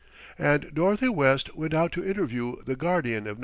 [0.39, 3.39] And Dorothy West went out to interview the guardian of No.